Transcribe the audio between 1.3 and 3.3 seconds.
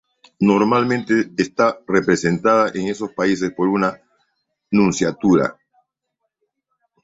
está representada en esos